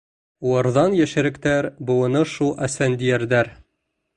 Уларҙан 0.51 0.95
йәшерәктәр 1.01 1.69
быуыны 1.91 2.25
шул 2.33 2.51
Әсфәндиәрҙәр. 2.69 3.53